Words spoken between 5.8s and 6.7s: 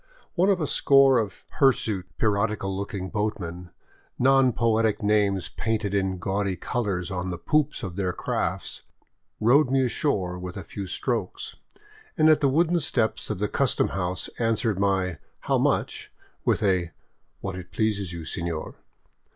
in gaudy